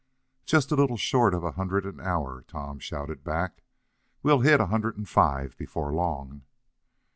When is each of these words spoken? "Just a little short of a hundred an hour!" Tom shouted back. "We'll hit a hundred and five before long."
"Just 0.47 0.71
a 0.71 0.75
little 0.75 0.97
short 0.97 1.31
of 1.35 1.43
a 1.43 1.51
hundred 1.51 1.85
an 1.85 1.99
hour!" 1.99 2.43
Tom 2.47 2.79
shouted 2.79 3.23
back. 3.23 3.61
"We'll 4.23 4.39
hit 4.39 4.59
a 4.59 4.65
hundred 4.65 4.97
and 4.97 5.07
five 5.07 5.55
before 5.57 5.93
long." 5.93 6.41